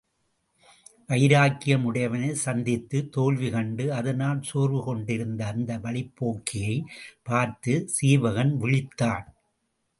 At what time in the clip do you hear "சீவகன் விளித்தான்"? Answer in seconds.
7.97-9.25